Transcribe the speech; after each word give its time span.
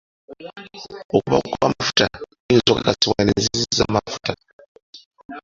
Okubaawo 1.15 1.47
kw'amafuta 1.53 2.05
kuyinza 2.33 2.71
kukakasibwa 2.75 3.21
na 3.25 3.31
nzizi 3.37 3.63
z'amafuta. 3.77 4.31